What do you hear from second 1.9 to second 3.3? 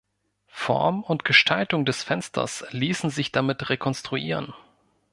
Fensters ließen